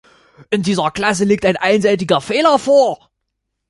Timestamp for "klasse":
0.89-1.25